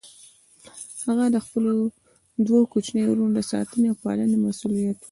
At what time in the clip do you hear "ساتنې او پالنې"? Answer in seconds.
3.51-4.37